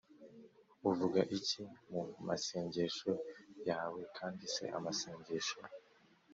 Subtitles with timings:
[0.89, 3.11] Uvuga iki mu masengesho
[3.67, 5.59] yawe kandi se amasengesho